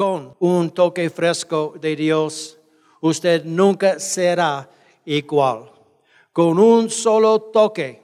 [0.00, 2.56] con un toque fresco de Dios,
[3.02, 4.66] usted nunca será
[5.04, 5.70] igual.
[6.32, 8.00] Con un solo toque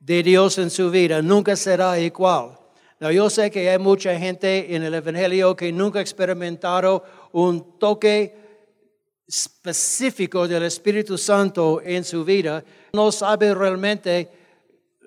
[0.00, 2.58] de Dios en su vida, nunca será igual.
[2.98, 8.34] Yo sé que hay mucha gente en el Evangelio que nunca ha experimentado un toque
[9.28, 12.64] específico del Espíritu Santo en su vida,
[12.94, 14.30] no sabe realmente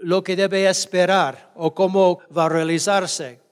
[0.04, 3.46] lo que debe esperar o cómo va a realizarse.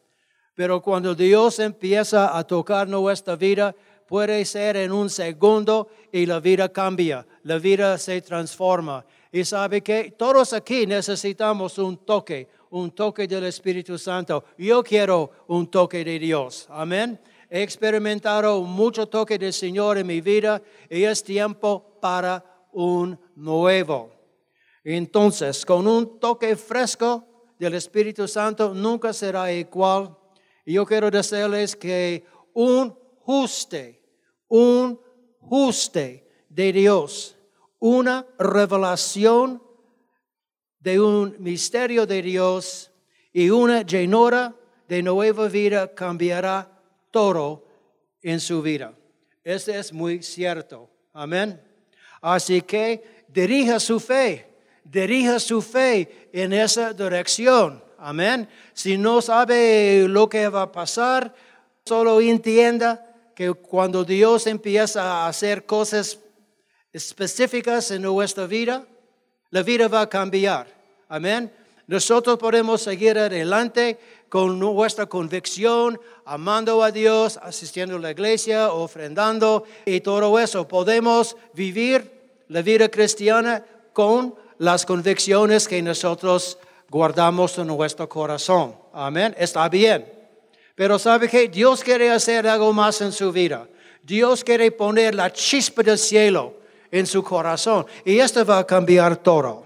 [0.55, 3.75] Pero cuando Dios empieza a tocar nuestra vida,
[4.07, 9.05] puede ser en un segundo y la vida cambia, la vida se transforma.
[9.31, 14.45] Y sabe que todos aquí necesitamos un toque, un toque del Espíritu Santo.
[14.57, 16.67] Yo quiero un toque de Dios.
[16.69, 17.19] Amén.
[17.49, 24.11] He experimentado mucho toque del Señor en mi vida y es tiempo para un nuevo.
[24.83, 27.25] Entonces, con un toque fresco
[27.59, 30.15] del Espíritu Santo nunca será igual.
[30.65, 34.01] Y yo quiero decirles que un juste,
[34.47, 34.99] un
[35.39, 37.37] juste de Dios,
[37.79, 39.61] una revelación
[40.79, 42.91] de un misterio de Dios
[43.31, 44.55] y una llenura
[44.87, 46.81] de nueva vida cambiará
[47.11, 47.67] todo
[48.21, 48.93] en su vida.
[49.43, 50.89] Eso es muy cierto.
[51.13, 51.61] Amén.
[52.21, 54.47] Así que dirija su fe,
[54.83, 57.84] dirija su fe en esa dirección.
[57.97, 58.47] Amén.
[58.73, 61.33] Si no sabe lo que va a pasar,
[61.85, 66.19] solo entienda que cuando Dios empieza a hacer cosas
[66.91, 68.85] específicas en nuestra vida,
[69.49, 70.67] la vida va a cambiar.
[71.09, 71.51] Amén.
[71.87, 73.99] Nosotros podemos seguir adelante
[74.29, 80.67] con nuestra convicción, amando a Dios, asistiendo a la iglesia, ofrendando y todo eso.
[80.67, 82.11] Podemos vivir
[82.47, 86.57] la vida cristiana con las convicciones que nosotros
[86.89, 88.75] guardamos en nuestro corazón.
[88.93, 89.35] Amén.
[89.37, 90.05] Está bien.
[90.75, 93.67] Pero sabe que Dios quiere hacer algo más en su vida.
[94.03, 96.55] Dios quiere poner la chispa del cielo
[96.91, 99.65] en su corazón y esto va a cambiar todo.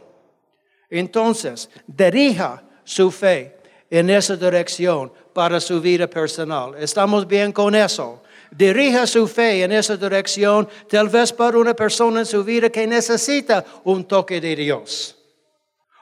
[0.90, 3.58] Entonces, dirija su fe
[3.90, 6.76] en esa dirección para su vida personal.
[6.80, 8.24] ¿Estamos bien con eso?
[8.52, 12.88] Dirija su fe en esa dirección, tal vez para una persona en su vida que
[12.88, 15.19] necesita un toque de Dios.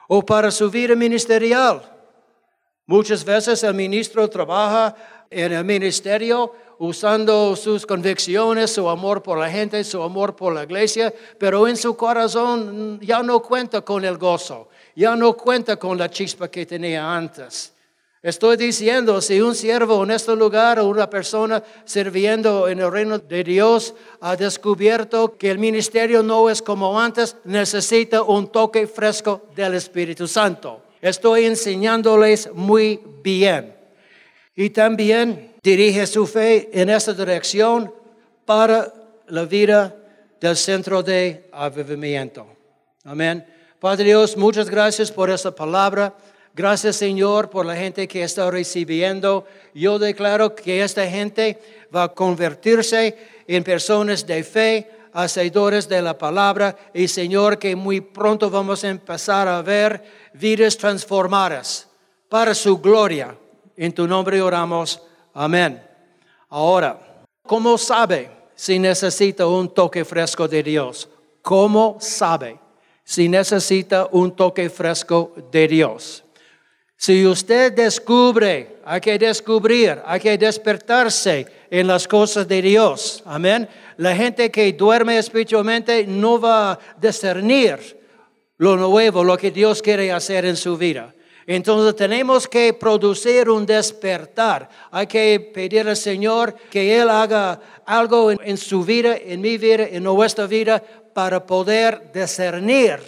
[0.08, 1.82] O para su vida ministerial.
[2.86, 4.96] Muchas veces el ministro trabaja
[5.30, 10.64] en el ministerio usando sus convicciones, su amor por la gente, su amor por la
[10.64, 15.98] iglesia, pero en su corazón ya no cuenta con el gozo, ya no cuenta con
[15.98, 17.74] la chispa que tenía antes.
[18.28, 23.18] Estoy diciendo, si un siervo en este lugar o una persona sirviendo en el reino
[23.18, 29.46] de Dios ha descubierto que el ministerio no es como antes, necesita un toque fresco
[29.56, 30.82] del Espíritu Santo.
[31.00, 33.74] Estoy enseñándoles muy bien.
[34.54, 37.94] Y también dirige su fe en esta dirección
[38.44, 38.92] para
[39.28, 39.96] la vida
[40.38, 42.46] del centro de avivamiento.
[43.04, 43.46] Amén.
[43.80, 46.14] Padre Dios, muchas gracias por esta palabra.
[46.54, 49.46] Gracias Señor por la gente que está recibiendo.
[49.74, 51.58] Yo declaro que esta gente
[51.94, 53.16] va a convertirse
[53.46, 58.88] en personas de fe, hacedores de la palabra y Señor que muy pronto vamos a
[58.88, 60.02] empezar a ver
[60.34, 61.88] vidas transformadas
[62.28, 63.36] para su gloria.
[63.76, 65.00] En tu nombre oramos.
[65.34, 65.82] Amén.
[66.48, 71.08] Ahora, ¿cómo sabe si necesita un toque fresco de Dios?
[71.42, 72.58] ¿Cómo sabe
[73.04, 76.24] si necesita un toque fresco de Dios?
[77.00, 83.22] Si usted descubre, hay que descubrir, hay que despertarse en las cosas de Dios.
[83.24, 83.68] Amén.
[83.98, 87.96] La gente que duerme espiritualmente no va a discernir
[88.56, 91.14] lo nuevo, lo que Dios quiere hacer en su vida.
[91.46, 94.68] Entonces tenemos que producir un despertar.
[94.90, 99.56] Hay que pedir al Señor que Él haga algo en, en su vida, en mi
[99.56, 100.82] vida, en nuestra vida,
[101.14, 102.98] para poder discernir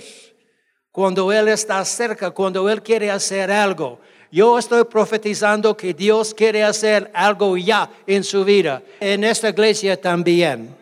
[0.93, 4.01] cuando Él está cerca, cuando Él quiere hacer algo.
[4.33, 10.01] Yo estoy profetizando que Dios quiere hacer algo ya en su vida, en esta iglesia
[10.01, 10.77] también.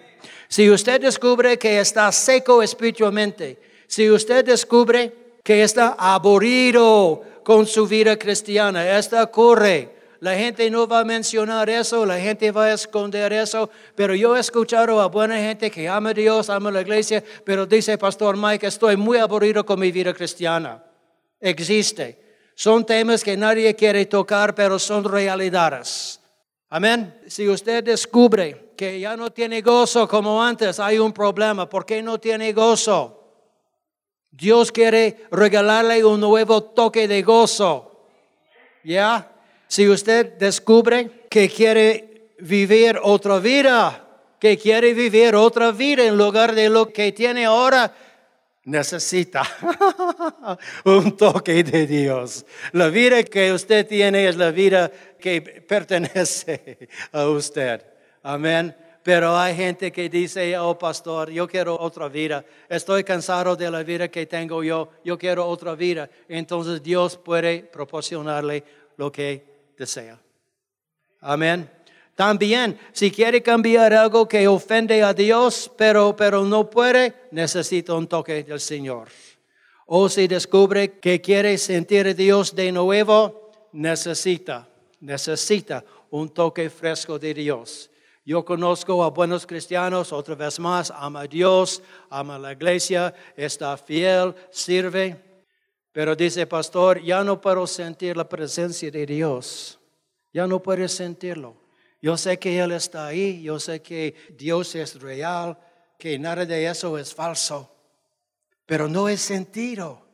[0.49, 7.87] Si usted descubre que está seco espiritualmente, si usted descubre que está aburrido con su
[7.87, 12.73] vida cristiana, esto ocurre la gente no va a mencionar eso, la gente va a
[12.73, 16.73] esconder eso, pero yo he escuchado a buena gente que ama a Dios, ama a
[16.73, 20.82] la iglesia, pero dice Pastor Mike, estoy muy aburrido con mi vida cristiana.
[21.41, 22.26] Existe.
[22.55, 26.20] Son temas que nadie quiere tocar, pero son realidades.
[26.70, 27.20] Amén.
[27.29, 31.69] Si usted descubre que ya no tiene gozo como antes, hay un problema.
[31.69, 33.15] ¿Por qué no tiene gozo?
[34.31, 38.09] Dios quiere regalarle un nuevo toque de gozo.
[38.85, 39.38] ¿Ya?
[39.69, 44.05] Si usted descubre que quiere vivir otra vida,
[44.41, 47.94] que quiere vivir otra vida en lugar de lo que tiene ahora,
[48.65, 49.43] necesita
[50.85, 52.44] un toque de Dios.
[52.73, 57.85] La vida que usted tiene es la vida que pertenece a usted.
[58.23, 58.75] Amén.
[59.03, 62.44] Pero hay gente que dice, oh pastor, yo quiero otra vida.
[62.69, 64.91] Estoy cansado de la vida que tengo yo.
[65.03, 66.11] Yo quiero otra vida.
[66.29, 68.62] Entonces Dios puede proporcionarle
[68.99, 69.48] lo que
[69.79, 70.21] desea.
[71.21, 71.71] Amén.
[72.15, 78.09] También, si quiere cambiar algo que ofende a Dios, pero, pero no puede, necesita un
[78.09, 79.09] toque del Señor.
[79.87, 84.69] O si descubre que quiere sentir a Dios de nuevo, necesita,
[85.01, 87.89] necesita un toque fresco de Dios.
[88.25, 91.81] Yo conozco a buenos cristianos, otra vez más, ama a Dios,
[92.11, 95.17] ama a la iglesia, está fiel, sirve,
[95.99, 99.81] pero dice pastor, ya no puedo sentir la presencia de Dios,
[100.33, 101.56] ya no puedo sentirlo.
[102.00, 105.59] Yo sé que Él está ahí, yo sé que Dios es real,
[105.99, 107.75] que nada de eso es falso,
[108.65, 110.06] pero no he sentido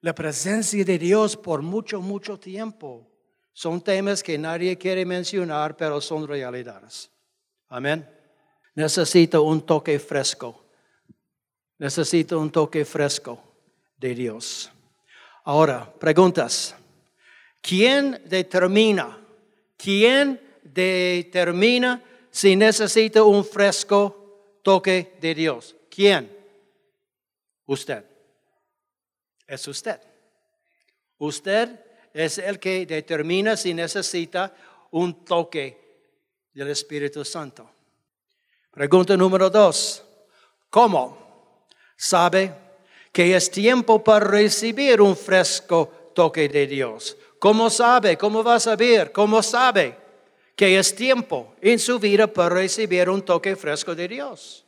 [0.00, 3.10] la presencia de Dios por mucho, mucho tiempo.
[3.52, 7.10] Son temas que nadie quiere mencionar, pero son realidades.
[7.66, 8.08] Amén.
[8.76, 10.68] Necesito un toque fresco.
[11.78, 13.42] Necesito un toque fresco
[13.96, 14.70] de Dios.
[15.46, 16.76] Ahora, preguntas.
[17.62, 19.18] ¿Quién determina?
[19.76, 25.76] ¿Quién determina si necesita un fresco toque de Dios.
[25.88, 26.36] ¿Quién?
[27.64, 28.04] Usted.
[29.46, 30.00] Es usted.
[31.18, 31.80] Usted
[32.12, 34.54] es el que determina si necesita
[34.90, 36.10] un toque
[36.52, 37.70] del Espíritu Santo.
[38.70, 40.04] Pregunta número dos.
[40.68, 41.64] ¿Cómo
[41.96, 42.52] sabe
[43.16, 47.16] que es tiempo para recibir un fresco toque de Dios?
[47.38, 48.18] ¿Cómo sabe?
[48.18, 49.10] ¿Cómo va a saber?
[49.10, 49.96] ¿Cómo sabe?
[50.56, 54.64] que es tiempo en su vida para recibir un toque fresco de Dios.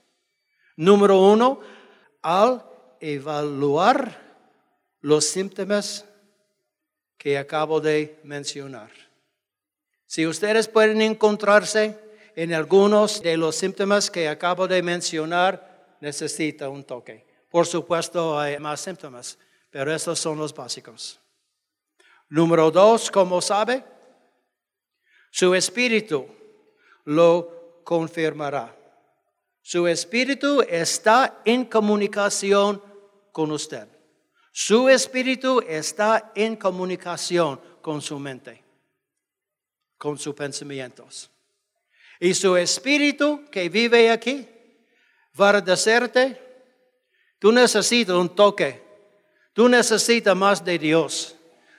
[0.77, 1.61] Número uno,
[2.23, 2.63] al
[3.01, 4.21] evaluar
[5.01, 6.05] los síntomas
[7.17, 8.91] que acabo de mencionar.
[10.07, 11.99] Si ustedes pueden encontrarse
[12.37, 17.28] en algunos de los síntomas que acabo de mencionar, necesita un toque.
[17.49, 19.39] Por supuesto, hay más síntomas,
[19.71, 21.19] pero estos son los básicos.
[22.29, 23.85] Número dos, ¿cómo sabe?
[25.31, 26.27] Su espíritu
[27.05, 28.75] lo confirmará.
[29.63, 32.83] Su espíritu está en comunicación
[33.33, 33.89] con usted.
[34.53, 38.65] Su espíritu está en comunicación con su mente,
[39.97, 41.31] con sus pensamientos.
[42.21, 44.49] Y su espíritu que vive aquí
[45.41, 46.48] va a decirte,
[47.39, 48.83] tú necesitas un toque,
[49.53, 51.35] tú necesitas más de Dios.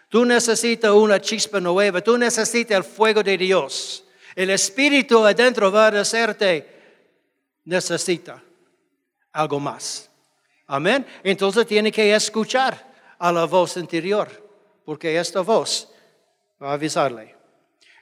[0.10, 4.04] Tú necesitas una chispa nueva, tú necesitas el fuego de Dios.
[4.36, 6.68] El Espíritu adentro va a decirte,
[7.66, 8.42] necesita
[9.32, 10.10] algo más.
[10.66, 11.06] Amén.
[11.24, 14.30] Entonces tiene que escuchar a la voz interior,
[14.84, 15.90] porque esta voz
[16.62, 17.36] va a avisarle.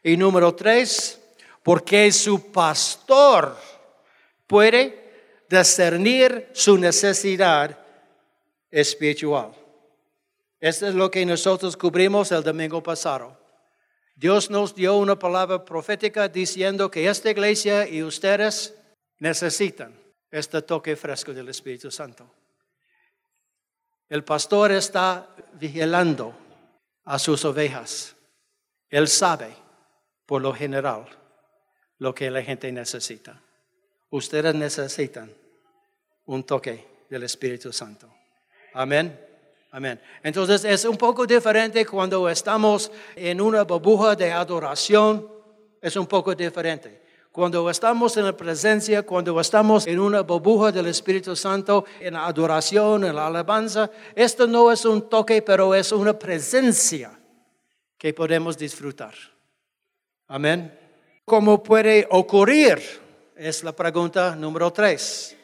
[0.02, 1.20] Y número tres,
[1.62, 3.58] porque su pastor
[4.46, 5.07] puede
[5.50, 7.78] discernir su necesidad
[8.70, 9.54] espiritual.
[10.60, 13.38] Esto es lo que nosotros cubrimos el domingo pasado.
[14.16, 18.74] Dios nos dio una palabra profética diciendo que esta iglesia y ustedes
[19.20, 19.94] necesitan
[20.32, 22.28] este toque fresco del Espíritu Santo.
[24.10, 26.34] El pastor está vigilando
[27.06, 28.16] a sus ovejas.
[28.90, 29.54] Él sabe,
[30.26, 31.06] por lo general,
[32.00, 33.42] lo que la gente necesita.
[34.10, 35.32] Ustedes necesitan
[36.26, 38.10] un toque del Espíritu Santo.
[38.74, 39.28] Amén.
[39.72, 40.00] Amén.
[40.24, 45.28] Entonces es un poco diferente cuando estamos en una burbuja de adoración,
[45.82, 47.06] es un poco diferente.
[47.32, 52.26] Cuando estamos en la presencia, cuando estamos en una burbuja del Espíritu Santo, en la
[52.26, 57.12] adoración, en la alabanza, esto no es un toque, pero es una presencia
[57.98, 59.14] que podemos disfrutar.
[60.28, 60.76] Amén.
[61.26, 62.82] ¿Cómo puede ocurrir?
[63.38, 65.36] Es la pregunta número tres.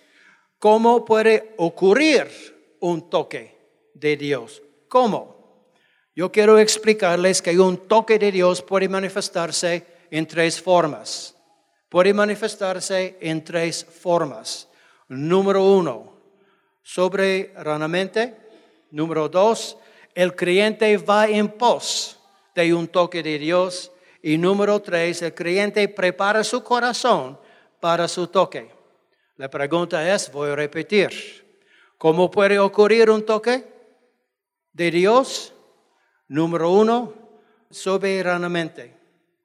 [0.60, 3.54] ¿Cómo puede ocurrir un toque?
[3.94, 4.62] de Dios.
[4.88, 5.70] ¿Cómo?
[6.16, 11.36] Yo quiero explicarles que un toque de Dios puede manifestarse en tres formas.
[11.90, 14.68] Puede manifestarse en tres formas.
[15.08, 16.18] Número uno,
[16.82, 18.36] soberanamente.
[18.92, 19.78] Número dos,
[20.14, 22.20] el creyente va en pos
[22.54, 23.92] de un toque de Dios.
[24.22, 27.40] Y número tres, el creyente prepara su corazón
[27.84, 28.72] para su toque.
[29.36, 31.12] La pregunta es, voy a repetir,
[31.98, 33.74] ¿cómo puede ocurrir un toque?
[34.72, 35.54] de Dios,
[36.30, 37.14] número uno,
[37.70, 38.96] soberanamente.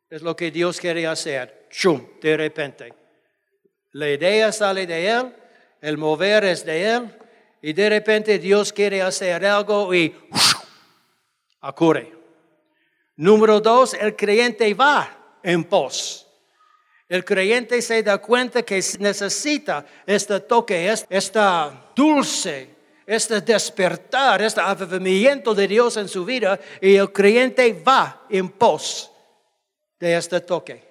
[0.09, 1.67] Es lo que Dios quiere hacer.
[1.69, 2.95] chum, de repente.
[3.91, 5.35] La idea sale de Él,
[5.81, 7.19] el mover es de Él,
[7.61, 10.15] y de repente Dios quiere hacer algo y
[11.61, 12.17] ocurre.
[13.17, 16.28] Número dos, el creyente va en pos.
[17.09, 22.69] El creyente se da cuenta que necesita este toque, esta dulce,
[23.07, 29.11] este despertar, este avivamiento de Dios en su vida y el creyente va en pos
[29.99, 30.87] de este toque.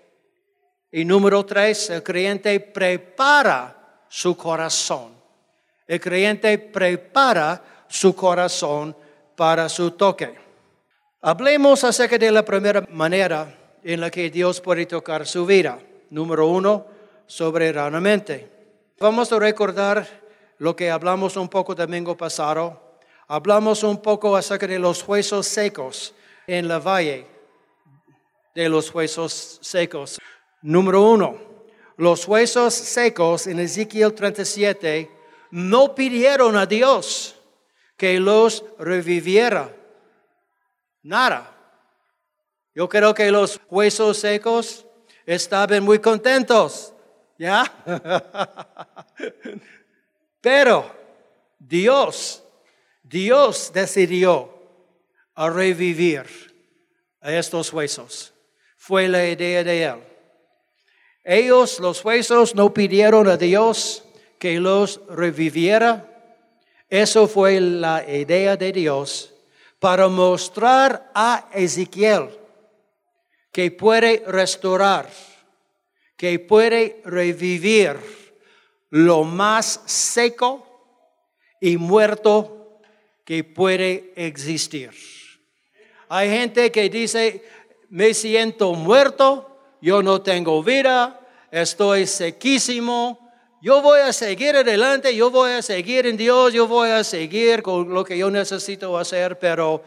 [0.91, 5.15] Y número tres, el creyente prepara su corazón.
[5.85, 8.97] El creyente prepara su corazón
[9.35, 10.35] para su toque.
[11.21, 15.77] Hablemos acerca de la primera manera en la que Dios puede tocar su vida.
[16.09, 16.85] Número uno,
[17.25, 18.51] soberanamente.
[18.99, 20.07] Vamos a recordar
[20.57, 22.99] lo que hablamos un poco domingo pasado.
[23.27, 26.15] Hablamos un poco acerca de los huesos secos
[26.47, 27.27] en la valle
[28.55, 30.17] de los huesos secos.
[30.63, 31.37] Número uno,
[31.97, 35.11] los huesos secos en Ezequiel 37
[35.51, 37.35] no pidieron a Dios
[37.95, 39.75] que los reviviera.
[41.03, 41.53] Nada.
[42.73, 44.86] Yo creo que los huesos secos
[45.27, 46.93] estaban muy contentos.
[47.37, 47.71] ¿Ya?
[50.41, 50.89] Pero
[51.59, 52.41] Dios,
[53.03, 54.49] Dios decidió
[55.35, 56.25] a revivir
[57.21, 58.33] a estos huesos.
[58.77, 60.03] Fue la idea de Él.
[61.23, 64.03] Ellos, los huesos, no pidieron a Dios
[64.39, 66.05] que los reviviera.
[66.89, 69.33] Eso fue la idea de Dios
[69.79, 72.29] para mostrar a Ezequiel
[73.51, 75.09] que puede restaurar,
[76.15, 77.97] que puede revivir
[78.89, 80.65] lo más seco
[81.59, 82.79] y muerto
[83.25, 84.91] que puede existir.
[86.09, 87.43] Hay gente que dice,
[87.89, 91.19] me siento muerto, yo no tengo vida,
[91.51, 93.27] estoy sequísimo,
[93.61, 97.63] yo voy a seguir adelante, yo voy a seguir en Dios, yo voy a seguir
[97.63, 99.83] con lo que yo necesito hacer, pero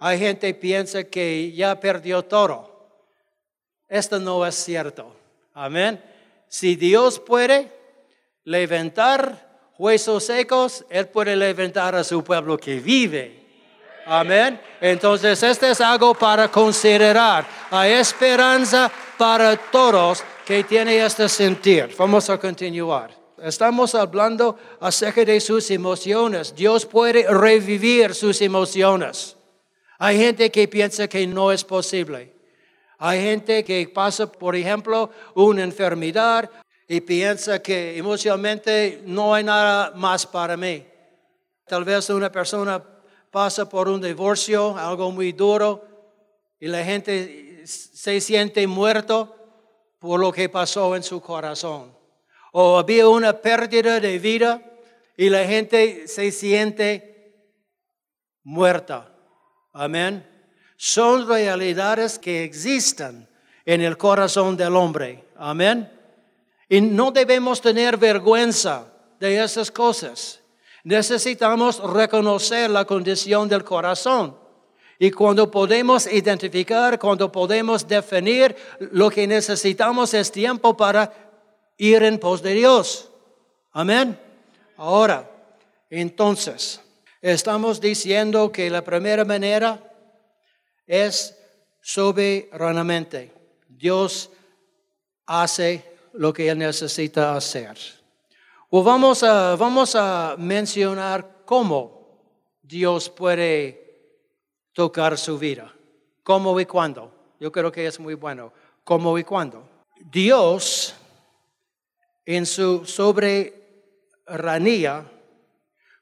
[0.00, 2.88] hay gente que piensa que ya perdió todo.
[3.86, 5.14] Esto no es cierto.
[5.52, 6.02] Amén.
[6.48, 7.70] Si Dios puede
[8.44, 13.40] levantar huesos secos, Él puede levantar a su pueblo que vive.
[14.06, 14.58] Amén.
[14.80, 17.46] Entonces, este es algo para considerar.
[17.70, 21.94] Hay esperanza para todos que tiene este sentir.
[21.98, 23.10] Vamos a continuar.
[23.42, 26.54] Estamos hablando acerca de sus emociones.
[26.54, 29.36] Dios puede revivir sus emociones.
[30.02, 32.32] Hay gente que piensa que no es posible.
[32.96, 36.50] Hay gente que pasa, por ejemplo, una enfermedad
[36.88, 40.86] y piensa que emocionalmente no hay nada más para mí.
[41.66, 42.82] Tal vez una persona
[43.30, 45.84] pasa por un divorcio, algo muy duro,
[46.58, 49.36] y la gente se siente muerto
[49.98, 51.94] por lo que pasó en su corazón.
[52.52, 54.62] O había una pérdida de vida
[55.14, 57.34] y la gente se siente
[58.42, 59.09] muerta.
[59.80, 60.22] Amén.
[60.76, 63.26] Son realidades que existen
[63.64, 65.24] en el corazón del hombre.
[65.38, 65.90] Amén.
[66.68, 70.42] Y no debemos tener vergüenza de esas cosas.
[70.84, 74.36] Necesitamos reconocer la condición del corazón.
[74.98, 78.54] Y cuando podemos identificar, cuando podemos definir,
[78.92, 81.10] lo que necesitamos es tiempo para
[81.78, 83.08] ir en pos de Dios.
[83.72, 84.20] Amén.
[84.76, 85.26] Ahora,
[85.88, 86.82] entonces,
[87.20, 89.82] estamos diciendo que la primera manera
[90.86, 91.36] es
[91.80, 93.32] soberanamente.
[93.68, 94.30] Dios
[95.26, 97.76] hace lo que Él necesita hacer.
[98.70, 102.22] Vamos a, vamos a mencionar cómo
[102.62, 103.90] Dios puede
[104.72, 105.74] tocar su vida.
[106.22, 107.12] ¿Cómo y cuándo?
[107.40, 108.52] Yo creo que es muy bueno.
[108.84, 109.68] ¿Cómo y cuándo?
[110.10, 110.94] Dios,
[112.24, 115.04] en su soberanía,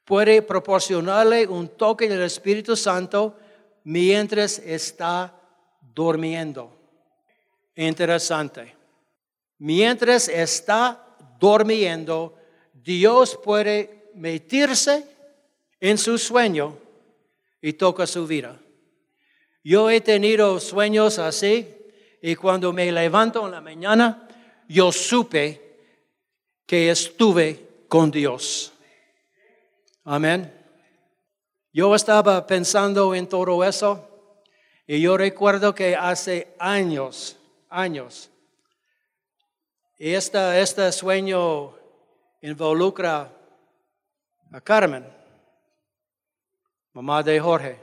[0.09, 3.37] puede proporcionarle un toque del Espíritu Santo
[3.85, 5.39] mientras está
[5.95, 6.75] durmiendo.
[7.77, 8.75] Interesante.
[9.59, 12.35] Mientras está durmiendo,
[12.73, 15.05] Dios puede meterse
[15.79, 16.79] en su sueño
[17.61, 18.59] y toca su vida.
[19.63, 21.69] Yo he tenido sueños así
[22.23, 24.27] y cuando me levanto en la mañana,
[24.71, 25.77] yo supe
[26.65, 28.73] que estuve con Dios.
[30.11, 30.51] Amén.
[31.71, 34.09] Yo estaba pensando en todo eso
[34.87, 37.37] y yo recuerdo que hace años,
[37.69, 38.31] años,
[39.99, 41.75] y este sueño
[42.41, 43.31] involucra
[44.51, 45.05] a Carmen
[46.95, 47.79] mamá de Jorge.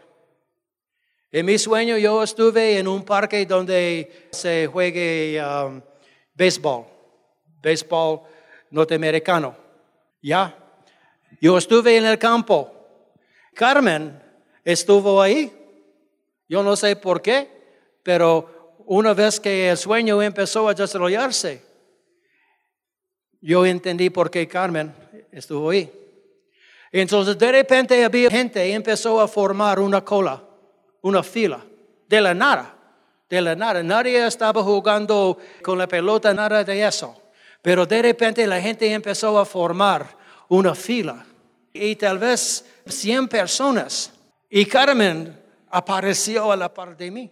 [1.32, 5.79] En mi sueño yo estuve en un parque donde se juegue um,
[6.34, 6.86] béisbol,
[7.62, 8.22] béisbol
[8.72, 9.55] norteamericano.
[10.24, 10.64] ¿Ya?
[11.41, 12.71] Yo estuve en el campo.
[13.53, 14.21] Carmen
[14.63, 15.51] estuvo ahí.
[16.47, 17.49] Yo no sé por qué,
[18.03, 21.63] pero una vez que el sueño empezó a desarrollarse,
[23.41, 24.93] yo entendí por qué Carmen
[25.31, 25.91] estuvo ahí.
[26.91, 30.41] Entonces de repente había gente y empezó a formar una cola,
[31.01, 31.65] una fila,
[32.07, 32.75] de la nada,
[33.29, 33.83] de la nada.
[33.83, 37.21] Nadie estaba jugando con la pelota, nada de eso.
[37.61, 41.25] Pero de repente la gente empezó a formar una fila
[41.73, 44.11] y tal vez 100 personas.
[44.49, 45.37] Y Carmen
[45.69, 47.31] apareció a la par de mí.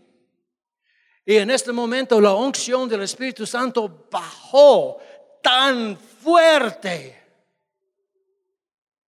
[1.26, 4.98] Y en este momento la unción del Espíritu Santo bajó
[5.42, 7.22] tan fuerte.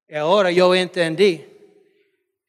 [0.08, 1.44] Y ahora yo entendí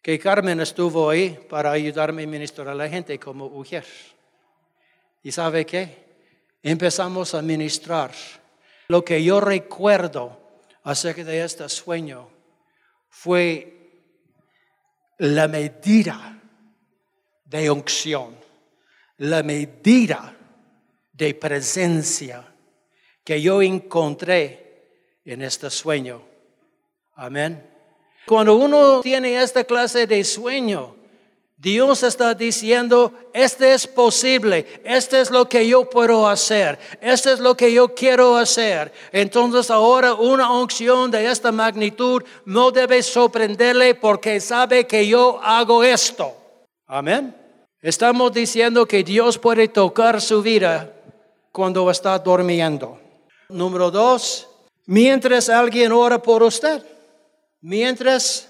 [0.02, 3.86] que Carmen estuvo ahí para ayudarme a ministrar a la gente como mujer.
[5.22, 6.04] ¿Y sabe qué?
[6.62, 8.10] Empezamos a ministrar.
[8.88, 10.43] Lo que yo recuerdo
[10.84, 12.28] acerca de este sueño
[13.08, 13.74] fue
[15.18, 16.40] la medida
[17.44, 18.36] de unción,
[19.18, 20.36] la medida
[21.12, 22.54] de presencia
[23.22, 26.22] que yo encontré en este sueño.
[27.14, 27.70] Amén.
[28.26, 30.96] Cuando uno tiene esta clase de sueño,
[31.56, 37.38] Dios está diciendo, este es posible, este es lo que yo puedo hacer, este es
[37.38, 38.92] lo que yo quiero hacer.
[39.12, 45.84] Entonces ahora una unción de esta magnitud no debe sorprenderle porque sabe que yo hago
[45.84, 46.34] esto.
[46.86, 47.34] Amén.
[47.80, 50.92] Estamos diciendo que Dios puede tocar su vida
[51.52, 52.98] cuando está durmiendo.
[53.48, 54.48] Número dos,
[54.86, 56.82] mientras alguien ora por usted,
[57.60, 58.48] mientras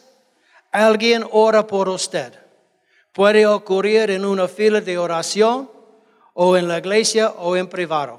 [0.72, 2.43] alguien ora por usted.
[3.14, 5.70] Puede ocurrir en una fila de oración
[6.32, 8.18] o en la iglesia o en privado.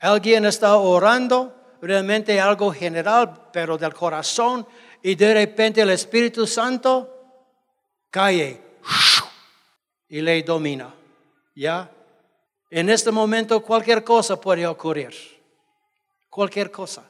[0.00, 4.66] Alguien está orando, realmente algo general, pero del corazón,
[5.02, 7.14] y de repente el Espíritu Santo
[8.10, 8.58] cae
[10.08, 10.94] y le domina.
[11.54, 11.90] ¿Ya?
[12.70, 15.12] En este momento cualquier cosa puede ocurrir.
[16.30, 17.04] Cualquier cosa.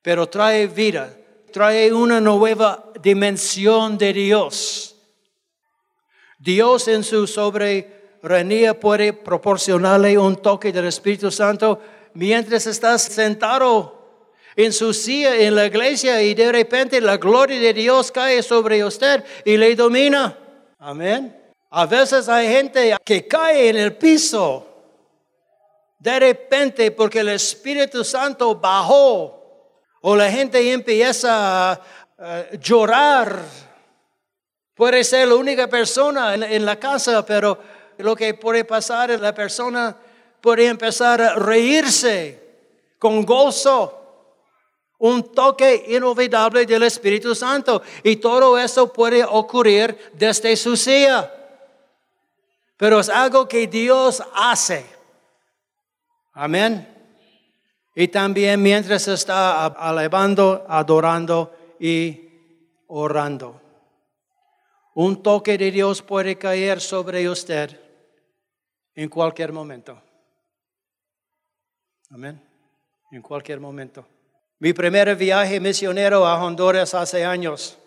[0.00, 1.12] Pero trae vida,
[1.52, 4.87] trae una nueva dimensión de Dios
[6.38, 11.80] Dios en su soberanía puede proporcionarle un toque del Espíritu Santo
[12.14, 13.98] mientras estás sentado
[14.56, 18.82] en su silla en la iglesia y de repente la gloria de Dios cae sobre
[18.84, 20.36] usted y le domina.
[20.78, 21.36] Amén.
[21.70, 24.66] A veces hay gente que cae en el piso
[25.98, 29.38] de repente porque el Espíritu Santo bajó
[30.00, 31.80] o la gente empieza a,
[32.60, 33.40] llorar
[34.78, 37.58] Puede ser la única persona en, la casa, pero
[37.98, 39.96] lo que puede pasar es la persona
[40.40, 42.40] puede empezar a reírse
[42.96, 43.96] con gozo.
[44.98, 47.82] Un toque inolvidable del Espíritu Santo.
[48.04, 51.28] Y todo eso puede ocurrir desde su silla.
[52.76, 54.86] Pero es algo que Dios hace.
[56.34, 56.86] Amén.
[57.96, 62.28] Y también mientras está alabando, adorando y
[62.86, 63.67] orando.
[65.00, 67.80] Un toque de Dios puede caer sobre usted
[68.96, 70.02] en cualquier momento.
[72.10, 72.42] Amén.
[73.12, 74.04] En cualquier momento.
[74.58, 77.78] Mi primer viaje misionero a Honduras hace años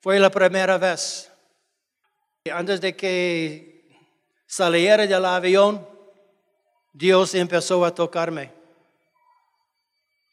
[0.00, 1.30] fue la primera vez.
[2.50, 3.86] Antes de que
[4.46, 5.86] saliera del avión,
[6.94, 8.50] Dios empezó a tocarme.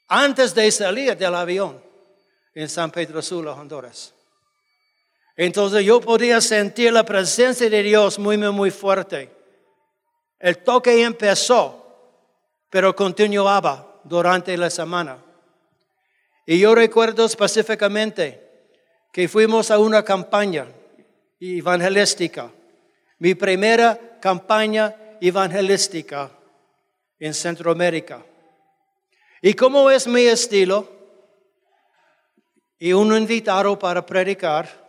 [0.07, 1.83] Antes de salir del avión
[2.53, 4.14] en San Pedro Sula, Honduras.
[5.35, 9.29] Entonces yo podía sentir la presencia de Dios muy, muy, fuerte.
[10.39, 11.85] El toque empezó,
[12.69, 15.17] pero continuaba durante la semana.
[16.45, 18.69] Y yo recuerdo específicamente
[19.11, 20.67] que fuimos a una campaña
[21.39, 22.49] evangelística,
[23.19, 26.31] mi primera campaña evangelística
[27.19, 28.23] en Centroamérica.
[29.41, 30.89] ¿Y cómo es mi estilo?
[32.77, 34.84] Y un invitado para predicar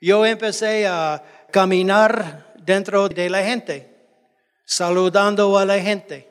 [0.00, 3.88] yo empecé a caminar dentro de la gente,
[4.64, 6.28] saludando a la gente,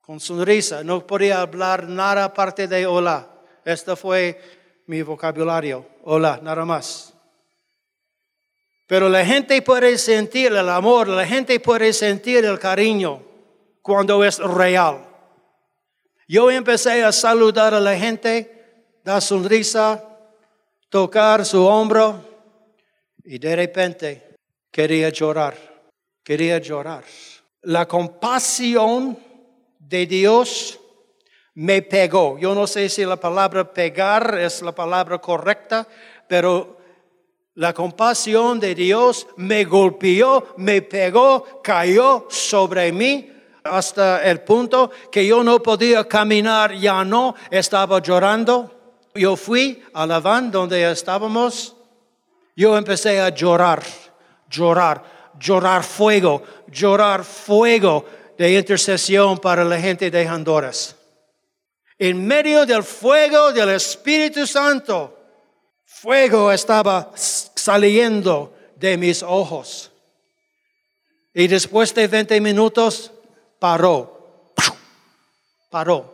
[0.00, 0.82] con sonrisa.
[0.82, 3.28] No podía hablar nada aparte de hola.
[3.64, 4.40] Este fue
[4.86, 5.86] mi vocabulario.
[6.02, 7.14] Hola, nada más.
[8.86, 13.22] Pero la gente puede sentir el amor, la gente puede sentir el cariño
[13.80, 15.06] cuando es real.
[16.28, 20.13] Yo empecé a saludar a la gente, dar sonrisa,
[20.94, 22.22] tocar su hombro
[23.24, 24.36] y de repente
[24.70, 25.56] quería llorar,
[26.22, 27.02] quería llorar.
[27.62, 29.18] La compasión
[29.76, 30.78] de Dios
[31.54, 32.38] me pegó.
[32.38, 35.84] Yo no sé si la palabra pegar es la palabra correcta,
[36.28, 36.78] pero
[37.54, 43.32] la compasión de Dios me golpeó, me pegó, cayó sobre mí
[43.64, 48.73] hasta el punto que yo no podía caminar, ya no, estaba llorando.
[49.16, 51.76] Yo fui a la van donde estábamos,
[52.56, 53.80] yo empecé a llorar,
[54.50, 55.04] llorar,
[55.38, 58.04] llorar fuego, llorar fuego
[58.36, 60.96] de intercesión para la gente de Honduras.
[61.96, 65.16] En medio del fuego del Espíritu Santo,
[65.84, 69.92] fuego estaba saliendo de mis ojos.
[71.32, 73.12] Y después de 20 minutos,
[73.60, 74.52] paró.
[75.70, 76.12] Paró.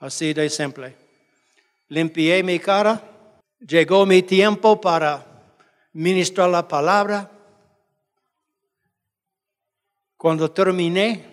[0.00, 1.03] Así de simple.
[1.88, 3.02] Limpié mi cara.
[3.60, 5.24] Llegó mi tiempo para
[5.92, 7.30] ministrar la palabra.
[10.16, 11.24] Cuando terminé,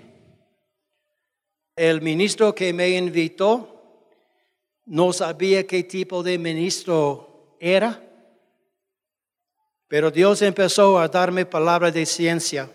[1.75, 3.71] el ministro que me invitó
[4.85, 8.01] no sabía qué tipo de ministro era,
[9.87, 12.69] pero Dios empezó a darme palabras de ciencia.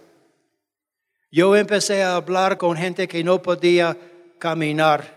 [1.30, 3.96] Yo empecé a hablar con gente que no podía
[4.38, 5.15] caminar,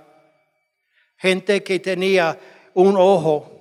[1.20, 2.40] gente que tenía
[2.74, 3.52] un ojo,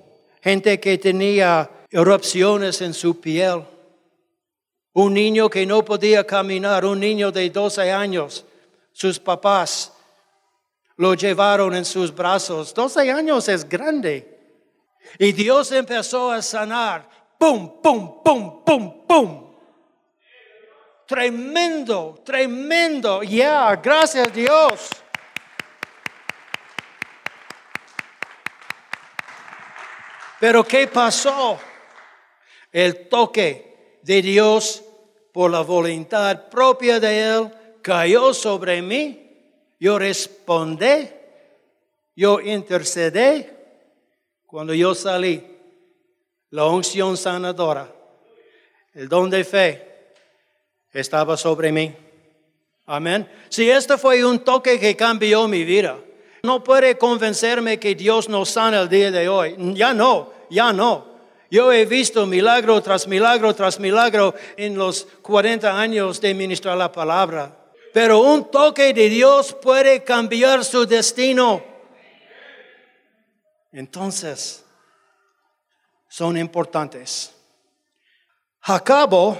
[0.41, 3.63] gente que tenía erupciones en su piel,
[4.93, 8.45] un niño que no podía caminar, un niño de 12 años,
[8.91, 9.93] sus papás
[10.95, 12.73] lo llevaron en sus brazos.
[12.73, 14.37] 12 años es grande.
[15.17, 17.09] Y Dios empezó a sanar.
[17.37, 19.53] Pum, pum, pum, pum, pum.
[21.07, 23.23] Tremendo, tremendo.
[23.23, 24.89] Ya, gracias a Dios.
[30.39, 31.59] Pero ¿qué pasó?
[32.71, 34.83] El toque de Dios
[35.33, 39.29] por la voluntad propia de Él cayó sobre mí
[39.79, 41.09] yo respondí,
[42.15, 43.45] yo intercedí
[44.45, 45.45] cuando yo salí.
[46.51, 47.93] La unción sanadora,
[48.93, 50.13] el don de fe
[50.91, 51.95] estaba sobre mí.
[52.87, 53.29] Amén.
[53.49, 55.99] Si esto fue un toque que cambió mi vida,
[56.43, 59.55] no puede convencerme que Dios no sana el día de hoy.
[59.75, 61.07] Ya no, ya no.
[61.51, 66.91] Yo he visto milagro tras milagro tras milagro en los 40 años de ministrar la
[66.91, 67.55] palabra.
[67.93, 71.63] Pero un toque de Dios puede cambiar su destino.
[73.71, 74.63] Entonces,
[76.07, 77.33] son importantes.
[78.61, 79.39] Jacobo,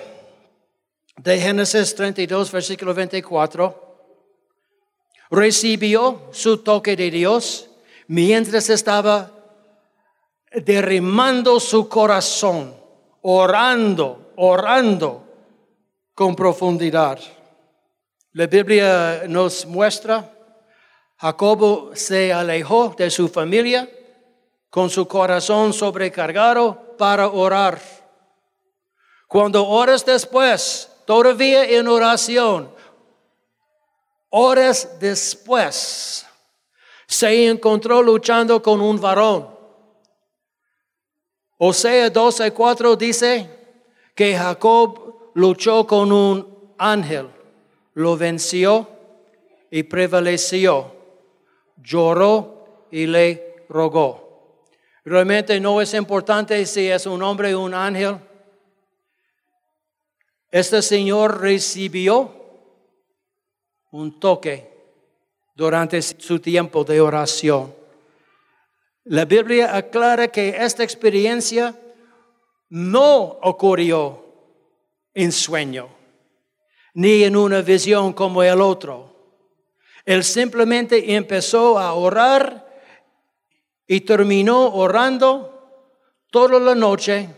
[1.18, 3.89] de Génesis 32, versículo 24,
[5.30, 7.70] recibió su toque de Dios
[8.08, 9.32] mientras estaba
[10.52, 12.76] derrimando su corazón,
[13.22, 15.24] orando, orando
[16.16, 17.20] con profundidad.
[18.34, 20.32] La Biblia nos muestra,
[21.18, 23.90] Jacobo se alejó de su familia
[24.70, 27.80] con su corazón sobrecargado para orar.
[29.28, 32.72] Cuando horas después, todavía en oración,
[34.30, 36.26] horas después,
[37.08, 39.58] se encontró luchando con un varón.
[41.58, 43.50] Osea 12:4 dice
[44.16, 47.30] que Jacob luchó con un ángel
[48.00, 48.88] lo venció
[49.70, 50.96] y prevaleció,
[51.76, 54.64] lloró y le rogó.
[55.04, 58.18] Realmente no es importante si es un hombre o un ángel.
[60.50, 62.39] Este Señor recibió
[63.92, 64.70] un toque
[65.56, 67.74] durante su tiempo de oración.
[69.06, 71.76] La Biblia aclara que esta experiencia
[72.70, 74.24] no ocurrió
[75.14, 75.90] en sueño
[76.94, 79.16] ni en una visión como el otro.
[80.06, 82.68] Él simplemente empezó a orar
[83.88, 85.96] y terminó orando
[86.30, 87.30] toda la noche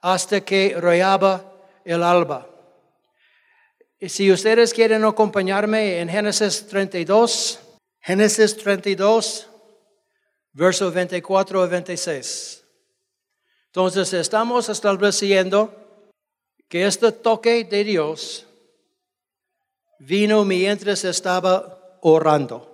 [0.00, 1.52] hasta que rayaba
[1.84, 2.49] el alba.
[4.02, 7.60] Y si ustedes quieren acompañarme en Génesis 32,
[8.00, 9.46] Génesis 32,
[10.52, 12.64] versos 24 a 26.
[13.66, 15.74] Entonces estamos estableciendo
[16.66, 18.46] que este toque de Dios
[19.98, 22.66] vino mientras estaba orando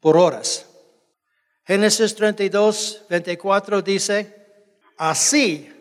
[0.00, 0.66] por horas.
[1.64, 4.46] Génesis 32, 24 dice,
[4.98, 5.72] así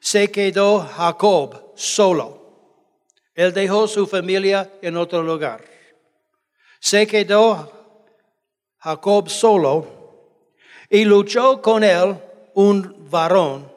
[0.00, 2.41] se quedó Jacob solo.
[3.34, 5.64] Él dejó su familia en otro lugar.
[6.80, 7.70] Se quedó
[8.78, 9.86] Jacob solo
[10.90, 12.16] y luchó con él
[12.54, 13.72] un varón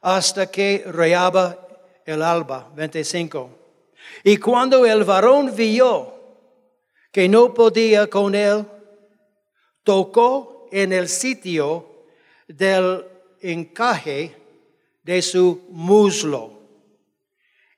[0.00, 1.58] hasta que rayaba
[2.04, 2.70] el alba.
[2.76, 3.50] 25.
[4.22, 6.14] Y cuando el varón vio
[7.10, 8.64] que no podía con él,
[9.82, 12.06] tocó en el sitio
[12.46, 13.04] del
[13.40, 14.36] encaje
[15.02, 16.53] de su muslo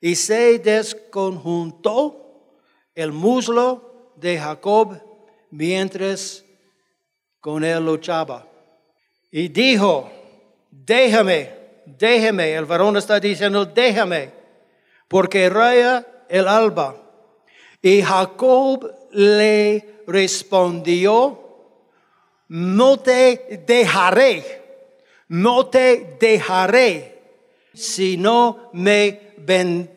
[0.07, 2.53] y se desconjuntó
[2.95, 5.03] el muslo de Jacob
[5.51, 6.45] mientras
[7.41, 8.47] con él luchaba.
[9.33, 10.09] Y dijo,
[10.71, 11.51] déjame,
[11.87, 14.31] déjame, el varón está diciendo, déjame,
[15.09, 16.95] porque raya el alba.
[17.83, 21.67] Y Jacob le respondió,
[22.47, 24.45] no te dejaré,
[25.27, 27.23] no te dejaré
[27.75, 29.96] si no me bendices.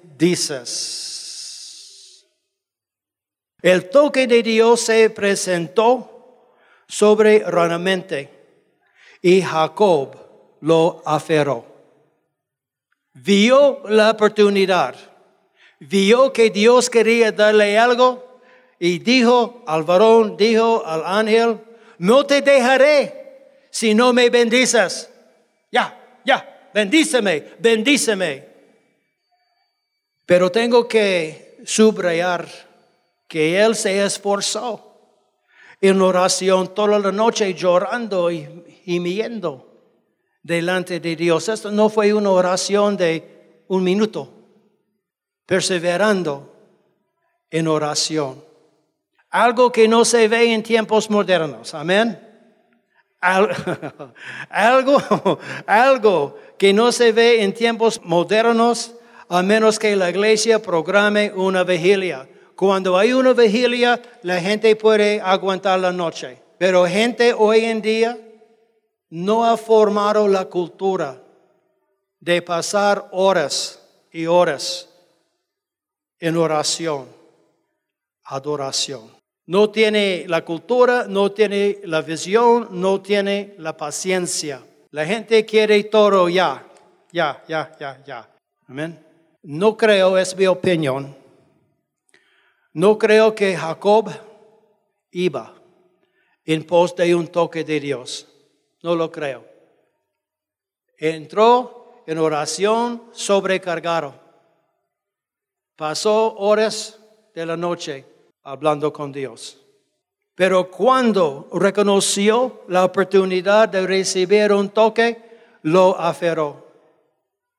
[3.61, 6.55] El toque de Dios se presentó
[6.87, 8.29] soberanamente
[9.21, 10.15] y Jacob
[10.61, 11.65] lo aferró.
[13.13, 14.95] Vio la oportunidad,
[15.79, 18.41] vio que Dios quería darle algo
[18.77, 21.59] y dijo al varón, dijo al ángel,
[21.97, 25.09] no te dejaré si no me bendices.
[25.71, 28.48] Ya, ya, bendíceme, bendíceme.
[30.29, 32.47] Pero tengo que subrayar
[33.27, 34.95] que él se esforzó
[35.81, 38.47] en oración toda la noche llorando y,
[38.85, 39.65] y miendo
[40.43, 41.49] delante de Dios.
[41.49, 44.31] Esto no fue una oración de un minuto,
[45.47, 46.53] perseverando
[47.49, 48.45] en oración.
[49.31, 51.73] Algo que no se ve en tiempos modernos.
[51.73, 52.19] Amén.
[54.51, 58.93] algo, algo que no se ve en tiempos modernos,
[59.29, 62.27] a menos que la iglesia programe una vigilia.
[62.55, 66.41] Cuando hay una vigilia, la gente puede aguantar la noche.
[66.57, 68.17] Pero gente hoy en día
[69.09, 71.21] no ha formado la cultura
[72.19, 73.79] de pasar horas
[74.11, 74.89] y horas
[76.19, 77.07] en oración,
[78.25, 79.11] adoración.
[79.45, 84.61] No tiene la cultura, no tiene la visión, no tiene la paciencia.
[84.91, 86.67] La gente quiere todo ya,
[87.11, 88.29] ya, ya, ya, ya.
[88.67, 89.08] Amén.
[89.43, 91.15] No creo, es mi opinión.
[92.73, 94.09] No creo que Jacob
[95.11, 95.53] iba
[96.45, 98.27] en pos de un toque de Dios.
[98.83, 99.45] No lo creo.
[100.97, 104.13] Entró en oración sobrecargado.
[105.75, 106.99] Pasó horas
[107.33, 108.05] de la noche
[108.43, 109.57] hablando con Dios.
[110.35, 115.21] Pero cuando reconoció la oportunidad de recibir un toque,
[115.63, 116.65] lo aferró.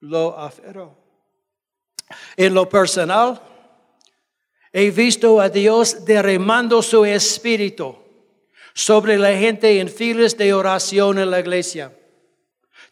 [0.00, 0.99] Lo aferró.
[2.36, 3.40] En lo personal,
[4.72, 7.96] he visto a Dios derramando su espíritu
[8.74, 11.92] sobre la gente en filas de oración en la iglesia.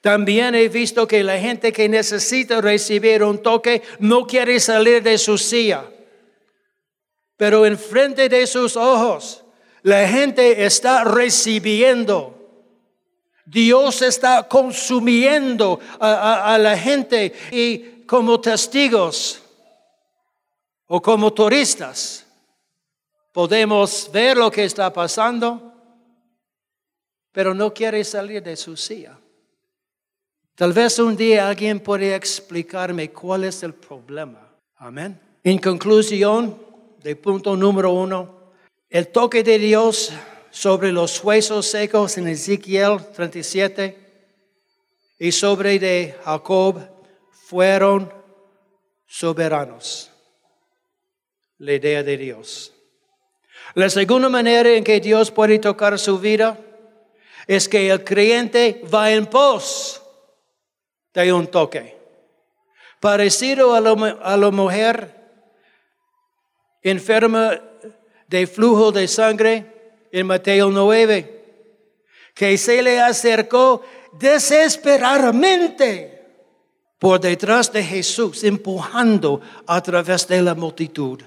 [0.00, 5.18] También he visto que la gente que necesita recibir un toque no quiere salir de
[5.18, 5.84] su silla
[7.38, 9.44] pero enfrente de sus ojos
[9.82, 12.34] la gente está recibiendo.
[13.46, 19.38] Dios está consumiendo a, la gente y como testigos
[20.86, 22.24] o como turistas
[23.32, 25.74] podemos ver lo que está pasando,
[27.30, 29.18] pero no quiere salir de su silla.
[30.54, 34.56] Tal vez un día alguien puede explicarme cuál es el problema.
[34.76, 35.20] Amén.
[35.44, 36.58] En conclusión,
[37.02, 38.52] de punto número uno,
[38.88, 40.12] el toque de Dios
[40.50, 43.98] sobre los huesos secos en Ezequiel 37
[45.18, 46.97] y sobre de Jacob
[47.48, 48.12] fueron
[49.06, 50.12] soberanos.
[51.56, 52.74] La idea de Dios.
[53.72, 56.58] La segunda manera en que Dios puede tocar su vida
[57.46, 60.02] es que el creyente va en pos
[61.14, 61.96] de un toque.
[63.00, 65.14] Parecido a la, a la mujer
[66.82, 67.58] enferma
[68.26, 71.44] de flujo de sangre en Mateo 9,
[72.34, 73.82] que se le acercó
[74.12, 76.17] desesperadamente
[76.98, 81.20] por detrás de Jesús, empujando a través de la multitud,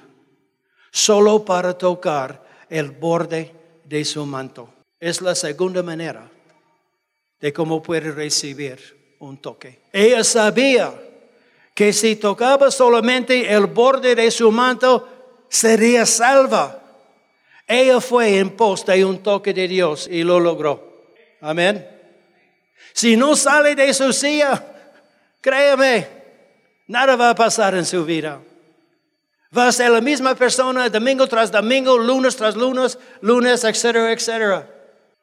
[0.92, 3.52] solo para tocar el borde
[3.86, 4.70] de su manto.
[5.00, 6.30] Es la segunda manera
[7.40, 9.80] de cómo puede recibir un toque.
[9.92, 10.94] Ella sabía
[11.74, 15.08] que si tocaba solamente el borde de su manto,
[15.50, 16.80] sería salva.
[17.66, 21.06] Ella fue en pos de un toque de Dios y lo logró.
[21.40, 21.88] Amén.
[22.94, 24.71] Si no sale de su silla,
[25.42, 26.08] créeme,
[26.88, 28.40] nada va a pasar en su vida.
[29.56, 34.70] Va a ser la misma persona domingo tras domingo, lunes tras lunes, lunes, etcétera, etcétera.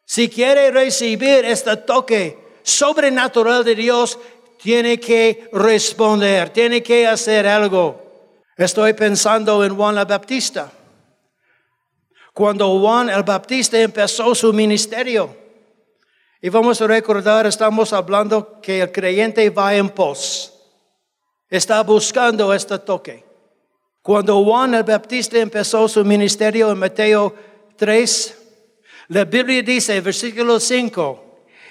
[0.05, 4.19] Si quiere recibir este toque sobrenatural de Dios,
[4.63, 8.09] tiene que responder, tiene que hacer algo.
[8.57, 10.73] Estoy pensando en Juan la Baptista.
[12.35, 15.48] cuando Juan el Baptista empezó su ministerio.
[16.41, 20.55] Y vamos a recordar, estamos hablando que el creyente va en pos.
[21.51, 23.25] Está buscando este toque.
[24.03, 27.35] Cuando Juan el Baptista empezó su ministerio en Mateo
[27.77, 28.39] 3,
[29.09, 31.25] la Biblia dice, versículo 5,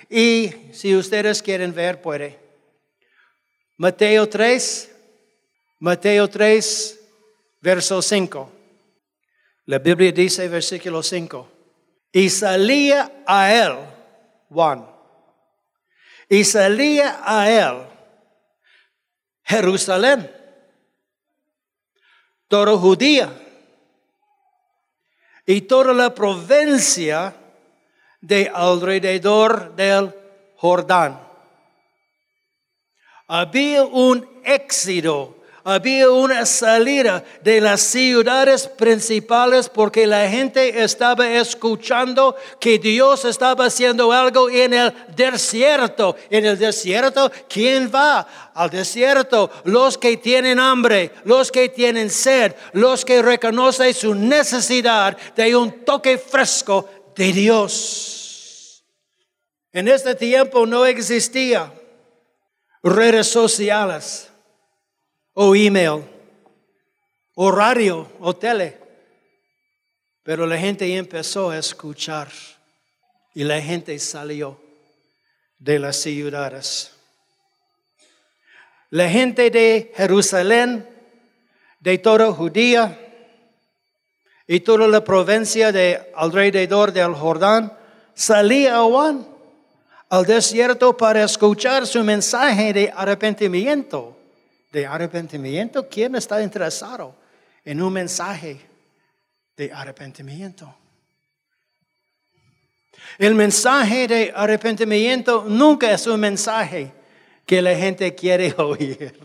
[0.10, 2.38] y si ustedes quieren ver, puede.
[3.77, 4.95] Mateo 3,
[5.80, 6.99] Mateo 3,
[7.62, 8.51] verso 5.
[9.65, 11.47] La Biblia dice, versículo 5,
[12.12, 13.77] y salía a él,
[14.49, 14.88] Juan,
[16.29, 17.88] y salía a él
[19.43, 20.29] Jerusalén,
[22.47, 23.43] toda Judía.
[25.49, 27.33] Y toda la provincia
[28.19, 30.13] de alrededor del
[30.57, 31.17] Jordán.
[33.27, 35.37] Había un éxito
[35.69, 43.65] había una salida de las ciudades principales porque la gente estaba escuchando que Dios estaba
[43.65, 46.15] haciendo algo en el desierto.
[46.30, 49.51] En el desierto, ¿quién va al desierto?
[49.65, 55.84] Los que tienen hambre, los que tienen sed, los que reconocen su necesidad de un
[55.84, 58.86] toque fresco de Dios.
[59.73, 61.73] En este tiempo no existía
[62.82, 64.27] redes sociales
[65.39, 66.04] o email,
[67.36, 68.76] o radio, o tele.
[70.23, 72.28] Pero la gente empezó a escuchar
[73.36, 74.60] y la gente salió
[75.60, 76.91] de las ciudades.
[78.89, 80.89] La gente de Jerusalén,
[81.82, 83.00] de toda Judía
[84.47, 87.78] y toda la provincia de alrededor del Jordán,
[88.15, 89.28] salía a Juan
[90.10, 94.16] al desierto para escuchar su mensaje de arrepentimiento
[94.71, 95.88] de arrepentimiento?
[95.88, 97.15] ¿Quién está interesado
[97.63, 98.60] en un mensaje
[99.56, 100.73] de arrepentimiento?
[103.17, 106.91] El mensaje de arrepentimiento nunca es un mensaje
[107.45, 109.17] que la gente quiere oír.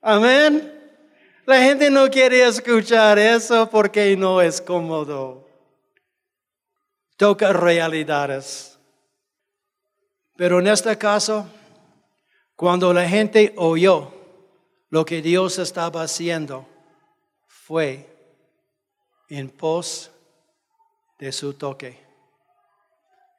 [0.00, 0.74] Amén.
[1.44, 5.48] La gente no quiere escuchar eso porque no es cómodo.
[7.16, 8.78] Toca realidades.
[10.36, 11.48] Pero en este caso,
[12.58, 14.12] cuando la gente oyó
[14.90, 16.66] lo que Dios estaba haciendo,
[17.46, 18.04] fue
[19.28, 20.10] en pos
[21.20, 22.04] de su toque.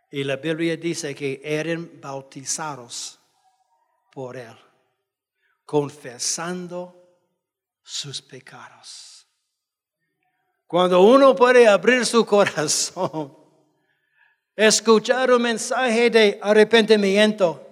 [0.10, 3.20] Y la Biblia dice que eran bautizados
[4.14, 4.56] por él,
[5.66, 6.96] confesando
[7.84, 9.28] sus pecados.
[10.66, 13.36] Cuando uno puede abrir su corazón,
[14.56, 17.69] escuchar un mensaje de arrepentimiento,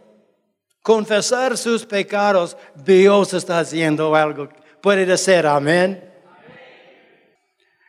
[0.88, 4.48] confesar sus pecados, Dios está haciendo algo.
[4.82, 6.02] Puede decir amén.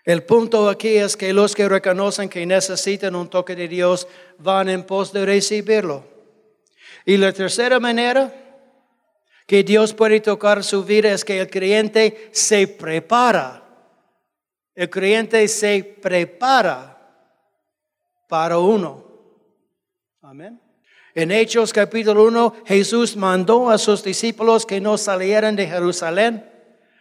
[0.05, 4.09] El punto aquí es que los que reconocen que necesitan un toque de Dios
[4.39, 6.03] van en pos de recibirlo.
[7.05, 8.35] Y la tercera manera
[9.47, 13.63] que Dios puede tocar su vida es que el creyente se prepara.
[14.75, 16.99] El creyente se prepara
[18.27, 19.05] para uno.
[20.21, 20.61] Amén.
[21.19, 26.49] En Hechos capítulo 1, Jesús mandó a sus discípulos que no salieran de Jerusalén,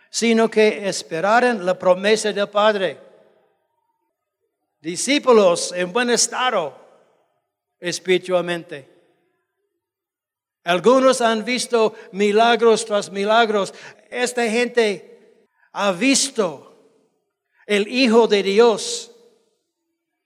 [0.09, 2.97] sino que esperaran la promesa del Padre.
[4.81, 6.75] Discípulos en buen estado
[7.79, 8.89] espiritualmente.
[10.63, 13.71] Algunos han visto milagros tras milagros.
[14.09, 17.05] Esta gente ha visto
[17.67, 19.11] el Hijo de Dios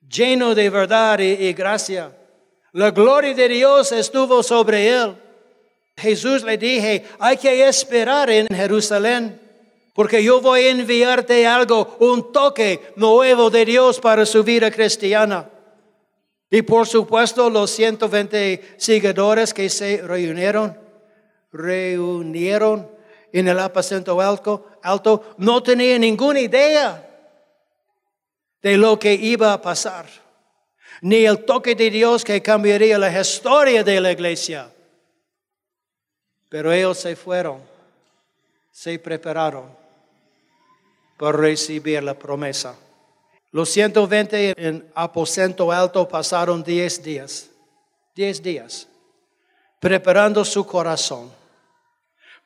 [0.08, 2.20] lleno de verdad y, gracia.
[2.74, 5.16] La gloria de Dios estuvo sobre él.
[5.98, 9.40] Jesús le dije, hay que esperar en Jerusalén,
[9.94, 15.50] porque yo voy a enviarte algo, un toque nuevo de Dios para su vida cristiana.
[16.50, 20.78] Y por supuesto los 120 seguidores que se reunieron,
[21.52, 22.90] reunieron
[23.34, 27.08] en el aposento alto, alto, no tenían ninguna idea
[28.62, 30.06] de lo que iba a pasar
[31.02, 34.72] ni el toque de Dios que cambiaría la historia de la iglesia.
[36.48, 37.60] Pero ellos se fueron,
[38.72, 39.66] se prepararon
[41.18, 42.78] para recibir la promesa.
[43.52, 47.50] Los 120 en aposento alto pasaron 10 días,
[48.16, 48.88] 10 días,
[49.80, 51.32] preparando su corazón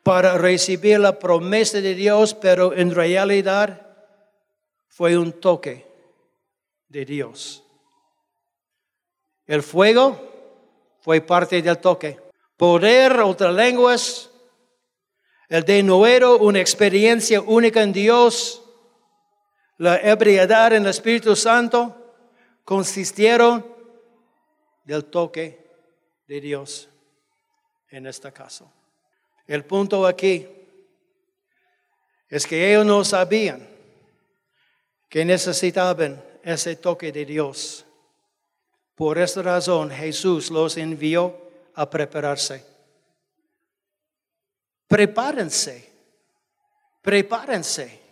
[0.01, 3.82] para recibir la promesa de Dios, pero en realidad
[4.88, 5.86] fue un toque
[6.88, 7.64] de Dios.
[9.48, 10.20] El fuego
[11.02, 12.20] fue parte del toque.
[12.58, 14.30] Poder, otras lenguas.
[15.48, 18.62] El de nuevo, una experiencia única en Dios.
[19.78, 22.16] la ebriedad en el Espíritu Santo
[22.64, 23.66] consistieron
[24.86, 25.66] del toque
[26.28, 26.88] de Dios
[27.89, 28.72] en este caso.
[29.48, 30.48] El punto aquí
[32.30, 33.68] es que ellos no sabían
[35.10, 37.86] que necesitaban ese toque de Dios.
[38.96, 41.38] Por esta razón Jesús los envió
[41.76, 42.66] a prepararse.
[44.88, 45.91] Prepárense,
[47.02, 48.06] prepárense.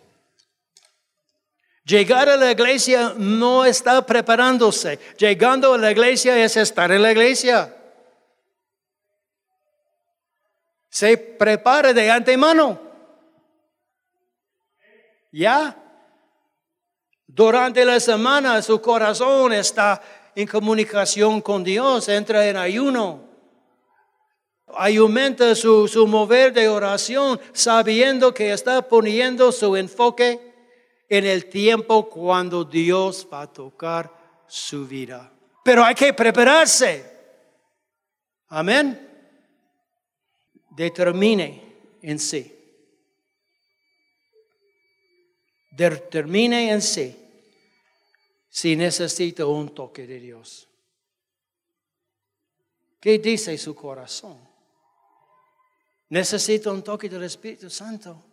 [1.84, 4.98] Llegar a la iglesia no está preparándose.
[5.18, 7.74] Llegando a la iglesia es estar en la iglesia.
[10.88, 12.80] Se prepara de antemano.
[15.30, 15.76] Ya.
[17.26, 20.00] Durante la semana su corazón está
[20.34, 23.22] en comunicación con Dios, entra en ayuno.
[24.66, 30.52] Aumenta su, su mover de oración sabiendo que está poniendo su enfoque
[31.08, 34.12] en el tiempo cuando Dios va a tocar
[34.48, 35.32] su vida.
[35.62, 37.12] Pero hay que prepararse.
[38.48, 39.00] Amén.
[40.70, 41.62] Determine
[42.02, 42.50] en sí.
[45.70, 47.23] Determine en sí
[48.54, 50.68] si necesita un toque de Dios.
[53.00, 54.38] ¿Qué dice su corazón?
[56.10, 58.24] Necesita un toque del Espíritu Santo.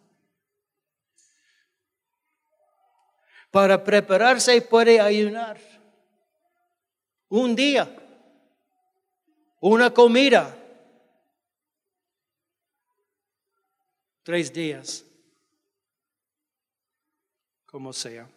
[3.49, 5.59] Para prepararse puede ayunar.
[7.30, 7.89] Un día,
[9.59, 10.55] una comida,
[14.22, 15.03] tres días,
[17.65, 18.30] como sea.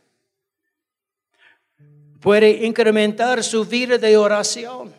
[2.24, 4.92] Puede incrementar su vida de oración,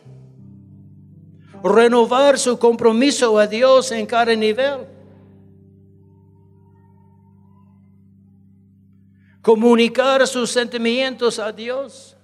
[1.61, 4.95] renovar su compromiso a Dios en cada nivel
[9.45, 12.17] comunicar sus sentimientos a Dios,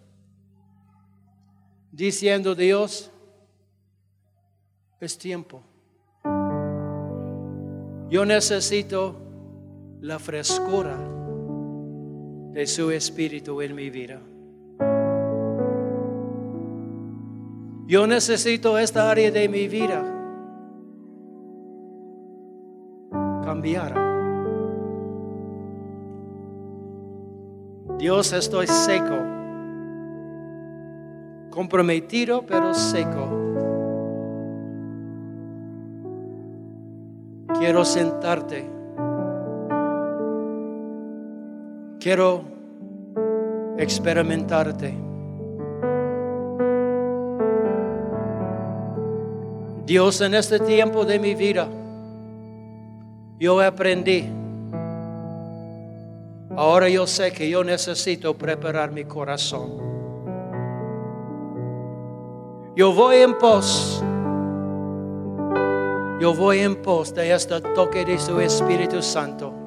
[1.91, 3.11] diciendo Dios,
[4.99, 5.61] es tiempo.
[8.09, 9.21] Yo necesito
[10.01, 10.97] la frescura
[12.53, 14.19] de su espíritu en mi vida.
[17.91, 20.01] Yo necesito esta área de mi vida
[23.43, 23.93] cambiar.
[27.97, 29.17] Dios estoy seco,
[31.49, 33.27] comprometido pero seco.
[37.59, 38.69] Quiero sentarte.
[41.99, 42.45] Quiero
[43.77, 45.10] experimentarte.
[49.85, 51.67] Dios, en este tiempo de mi vida,
[53.39, 54.29] yo aprendí
[56.55, 59.71] Ahora yo sé que yo necesito preparar mi corazón.
[62.75, 64.03] Yo voy en pos.
[66.19, 69.60] Yo voy en pos de este toque de su Espíritu Santo.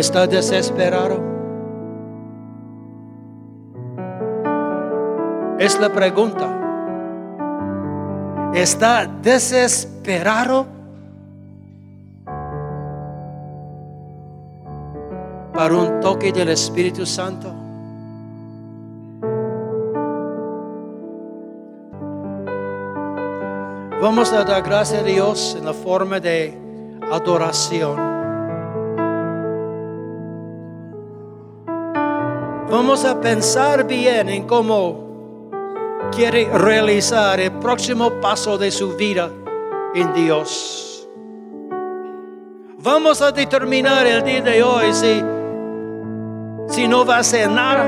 [0.00, 1.20] ¿Está desesperado?
[5.58, 6.48] Es la pregunta.
[8.54, 10.66] ¿Está desesperado?
[15.52, 17.52] Para un toque del Espíritu Santo.
[24.00, 26.58] Vamos a dar gracias a Dios en la forma de
[27.12, 28.09] adoración.
[32.70, 35.50] Vamos a pensar bien en cómo
[36.14, 39.28] quiere realizar el próximo paso de su vida
[39.92, 41.08] en Dios.
[42.78, 45.20] Vamos a determinar el día de hoy si,
[46.68, 47.86] si no va a nada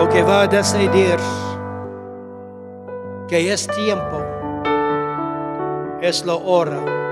[0.00, 1.18] o que va a decidir
[3.28, 4.22] que es tiempo,
[6.00, 7.03] es la hora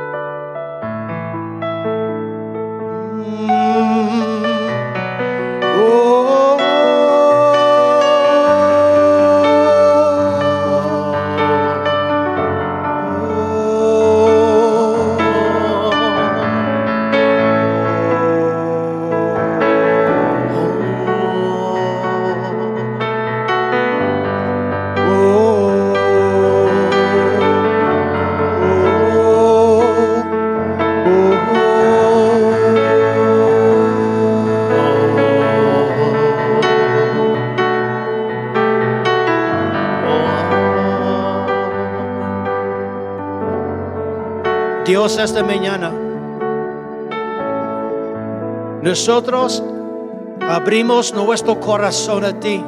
[3.32, 3.61] Mm-hmm.
[45.14, 45.92] Dios esta mañana.
[48.82, 49.62] Nosotros
[50.40, 52.64] abrimos nuestro corazón a ti.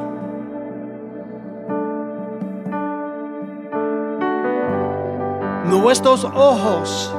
[5.65, 7.11] Nuestros ojos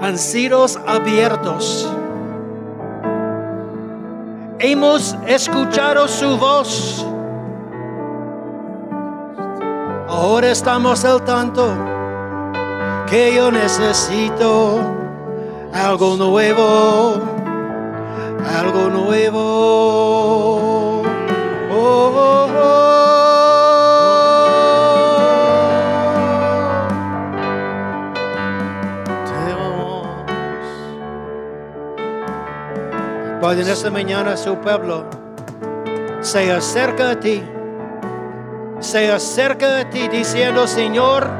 [0.00, 1.88] han sido abiertos.
[4.58, 7.06] Hemos escuchado su voz.
[10.08, 11.89] Ahora estamos al tanto
[13.10, 14.78] que yo necesito
[15.72, 17.20] algo nuevo,
[18.56, 19.40] algo nuevo.
[21.72, 22.80] Oh, oh, oh.
[33.40, 35.04] Padre, en esta mañana su pueblo
[36.20, 37.42] se acerca a ti,
[38.78, 41.39] se acerca a ti diciendo, Señor,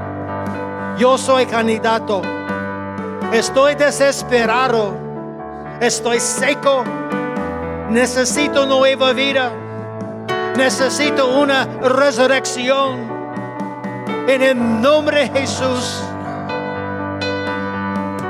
[1.00, 2.20] yo soy candidato,
[3.32, 4.94] estoy desesperado,
[5.80, 6.84] estoy seco,
[7.88, 9.50] necesito nueva vida,
[10.58, 13.18] necesito una resurrección.
[14.28, 16.04] En el nombre de Jesús.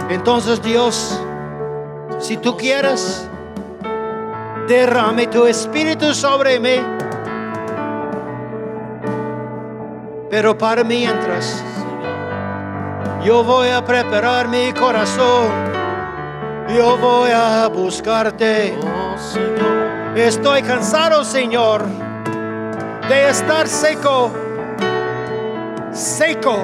[0.09, 1.21] Entonces Dios,
[2.21, 3.29] si tú quieres,
[4.69, 6.81] derrame tu espíritu sobre mí.
[10.31, 11.65] Pero para mientras,
[13.25, 15.49] yo voy a preparar mi corazón.
[16.69, 18.79] Yo voy a buscarte.
[20.15, 21.85] Estoy cansado, Señor,
[23.09, 24.33] de estar seco,
[25.93, 26.57] seco,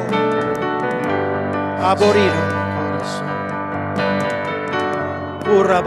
[1.83, 2.57] aburrido.
[5.49, 5.81] Urra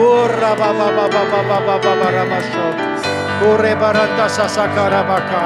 [0.00, 2.64] Urra ba ba ba ba ba ba ba ba ba ra ba sho.
[3.44, 5.42] Urre baranta sa sa ka ra ba ka.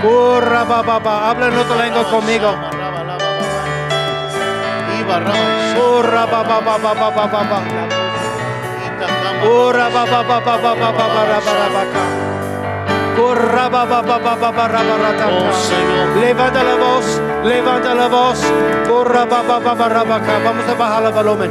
[0.00, 1.14] Urra ba ba ba.
[1.28, 2.52] Habla en otra lengua conmigo.
[5.76, 7.60] Urra ba ba ba ba ba ba ba ba.
[9.44, 12.45] Urra ba ba ba ba ba ba ba ba ba ba ba ba
[15.26, 18.40] Oh, levanta la voz, levanta la voz.
[20.44, 21.50] Vamos a bajar el volumen.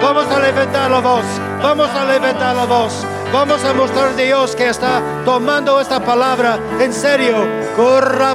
[0.00, 1.24] Vamos a levantar la voz.
[1.62, 3.06] Vamos a levantar la voz.
[3.32, 7.36] Vamos a mostrar a Dios que está tomando esta palabra en serio.
[7.76, 8.34] Corra,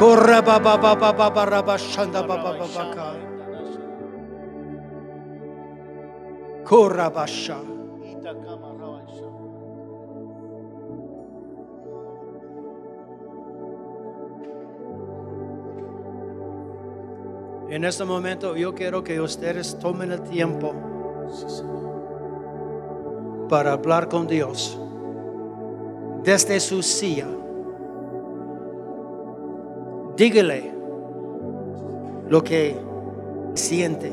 [0.00, 3.08] Corra ba ba ba ba ba ra ba shanda ba ba ba ba ka.
[7.10, 7.60] Ba sha.
[17.68, 20.72] En este momento yo quiero que ustedes tomen el tiempo
[23.50, 24.78] para hablar con Dios
[26.24, 27.39] desde su silla.
[30.20, 30.70] Dígale
[32.28, 32.76] lo que
[33.54, 34.12] siente,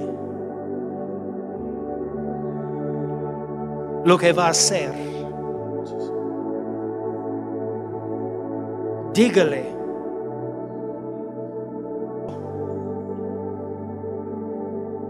[4.06, 4.94] lo que va a hacer.
[9.14, 9.66] Dígale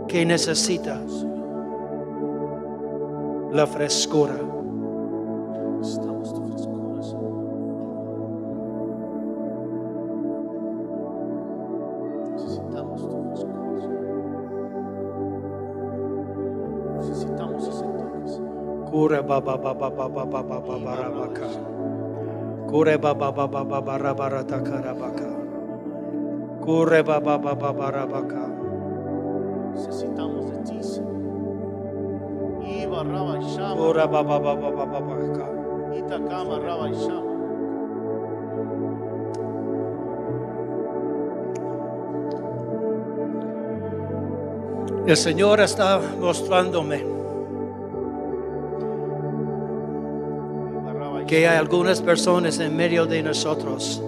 [0.08, 1.00] que necesita
[3.52, 4.34] la frescura.
[18.98, 19.46] Kure baba
[29.76, 31.14] Necesitamos de ti, Señor.
[32.66, 33.76] Iba rabashama.
[35.96, 36.58] Itakama.
[45.06, 47.17] El Señor está mostrándome
[51.28, 54.02] que hay algunas personas en medio de nosotros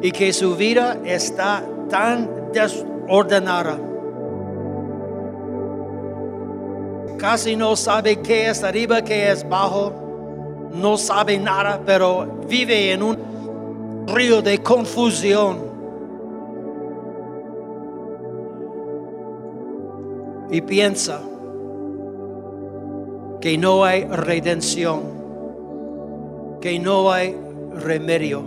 [0.00, 3.78] y que su vida está tan desordenada.
[7.18, 9.92] Casi no sabe qué es arriba, qué es bajo,
[10.72, 15.68] no sabe nada, pero vive en un río de confusión.
[20.50, 21.20] Y piensa
[23.48, 25.00] que no hay redención,
[26.60, 27.34] que no hay
[27.76, 28.42] remedio.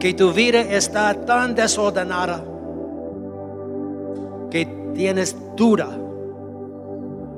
[0.00, 2.42] Que tu vida está tan desordenada
[4.50, 5.90] que tienes duda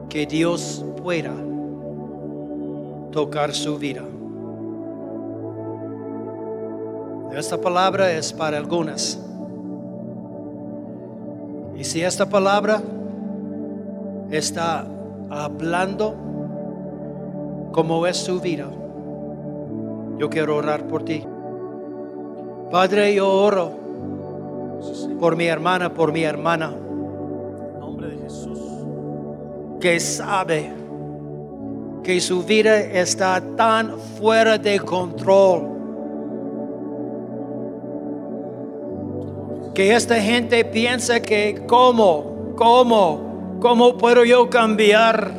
[0.09, 1.35] que Dios pueda
[3.11, 4.05] tocar su vida.
[7.37, 9.19] Esta palabra es para algunas.
[11.77, 12.81] Y si esta palabra
[14.31, 14.87] está
[15.31, 16.15] hablando
[17.73, 18.69] como es su vida,
[20.19, 21.25] yo quiero orar por ti.
[22.71, 23.71] Padre, yo oro
[25.21, 28.59] por mi hermana, por mi hermana, En nombre de Jesús.
[29.81, 30.73] que sabe
[32.03, 35.75] que su vida está tan fuera de control.
[39.75, 43.26] Que esta gente piensa que cómo, cómo,
[43.61, 45.33] cómo puedo yo cambiar.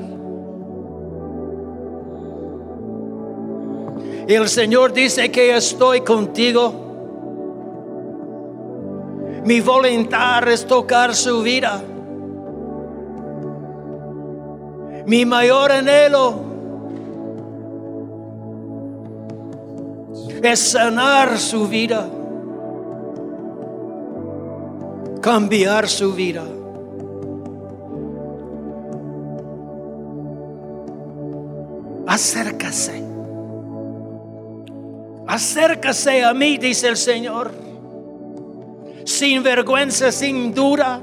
[4.28, 6.74] El Señor dice que estoy contigo.
[9.46, 11.82] Mi voluntad es tocar su vida.
[15.06, 16.48] Mi mayor anhelo
[20.44, 22.10] es sanar su vida,
[25.22, 26.44] cambiar su vida.
[32.18, 33.04] Acércase.
[35.28, 37.52] Acércase a mí, dice el Señor,
[39.06, 41.00] sin vergüenza, sin duda.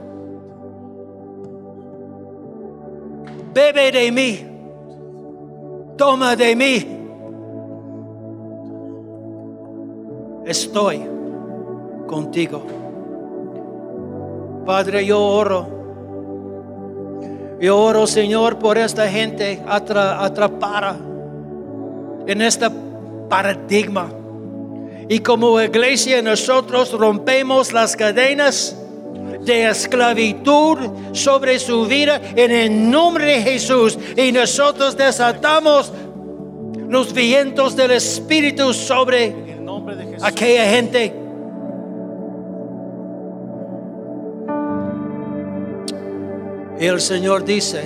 [3.54, 4.44] Bebe de mí,
[5.96, 6.74] toma de mí.
[10.44, 11.00] Estoy
[12.08, 12.60] contigo.
[14.66, 15.83] Padre, yo oro.
[17.60, 20.96] Yo oro, Señor, por esta gente atra- atrapada
[22.26, 22.66] en este
[23.28, 24.10] paradigma.
[25.08, 28.76] Y como iglesia nosotros rompemos las cadenas
[29.44, 30.78] de esclavitud
[31.12, 33.98] sobre su vida en el nombre de Jesús.
[34.16, 35.92] Y nosotros desatamos
[36.88, 39.34] los vientos del Espíritu sobre
[40.22, 41.14] aquella gente.
[46.84, 47.80] Y el Señor dice,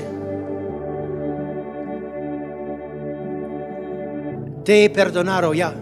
[4.64, 5.72] te he perdonado ya.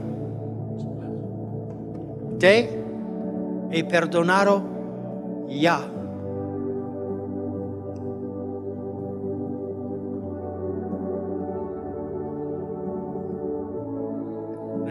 [2.39, 2.69] Te
[3.71, 4.61] he perdonado
[5.49, 5.81] ya.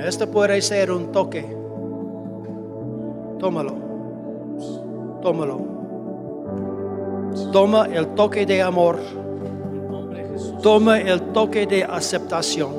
[0.03, 1.45] Esto puede ser un toque.
[3.37, 3.75] Tómalo.
[5.21, 5.74] Tómalo.
[7.51, 8.99] Toma el toque de amor.
[10.61, 12.73] Toma el toque de aceptación.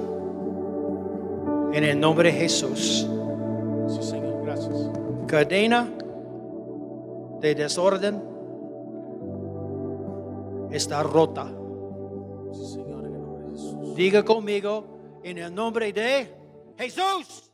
[1.72, 3.06] En el nombre de Jesús.
[3.88, 4.42] Sí, Señor.
[4.44, 4.90] Gracias.
[5.26, 5.88] Cadena
[7.40, 8.22] de desorden
[10.70, 11.46] está rota.
[12.52, 13.06] Sí, Señor.
[13.06, 13.94] En el nombre de Jesús.
[13.94, 14.84] Diga conmigo
[15.22, 16.28] en el nombre de
[16.78, 17.45] Jesús.